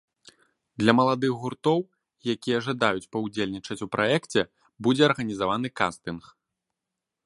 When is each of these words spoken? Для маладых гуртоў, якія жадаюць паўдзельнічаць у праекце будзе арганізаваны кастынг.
Для 0.83 0.91
маладых 0.99 1.31
гуртоў, 1.43 1.79
якія 2.35 2.63
жадаюць 2.69 3.05
паўдзельнічаць 3.17 3.81
у 3.89 3.91
праекце 3.97 4.41
будзе 4.87 5.03
арганізаваны 5.11 5.67
кастынг. 5.83 6.23